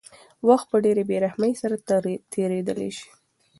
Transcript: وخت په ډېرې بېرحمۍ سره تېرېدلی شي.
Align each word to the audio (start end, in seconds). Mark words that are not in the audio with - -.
وخت 0.47 0.67
په 0.71 0.77
ډېرې 0.85 1.03
بېرحمۍ 1.09 1.53
سره 1.61 1.75
تېرېدلی 2.33 2.89
شي. 2.97 3.09